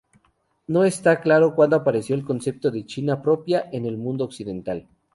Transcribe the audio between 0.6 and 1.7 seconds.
No está claro